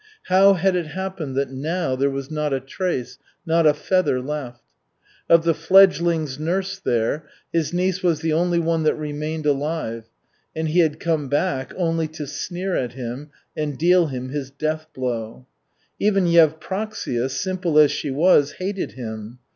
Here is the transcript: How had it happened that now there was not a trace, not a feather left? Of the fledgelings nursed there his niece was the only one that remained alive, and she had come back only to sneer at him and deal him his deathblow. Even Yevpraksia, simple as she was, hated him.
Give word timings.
How 0.29 0.55
had 0.55 0.75
it 0.75 0.87
happened 0.87 1.35
that 1.35 1.51
now 1.51 1.95
there 1.95 2.09
was 2.09 2.31
not 2.31 2.53
a 2.53 2.59
trace, 2.59 3.19
not 3.45 3.67
a 3.67 3.73
feather 3.75 4.19
left? 4.19 4.63
Of 5.29 5.43
the 5.43 5.53
fledgelings 5.53 6.39
nursed 6.39 6.83
there 6.85 7.27
his 7.53 7.71
niece 7.71 8.01
was 8.01 8.21
the 8.21 8.33
only 8.33 8.57
one 8.57 8.81
that 8.81 8.95
remained 8.95 9.45
alive, 9.45 10.05
and 10.55 10.67
she 10.69 10.79
had 10.79 10.99
come 10.99 11.27
back 11.27 11.71
only 11.77 12.07
to 12.17 12.25
sneer 12.25 12.75
at 12.75 12.93
him 12.93 13.29
and 13.55 13.77
deal 13.77 14.07
him 14.07 14.29
his 14.29 14.49
deathblow. 14.49 15.45
Even 15.99 16.25
Yevpraksia, 16.25 17.29
simple 17.29 17.77
as 17.77 17.91
she 17.91 18.09
was, 18.09 18.53
hated 18.53 18.93
him. 18.93 19.37